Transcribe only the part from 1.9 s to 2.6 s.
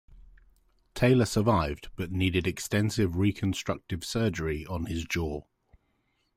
but needed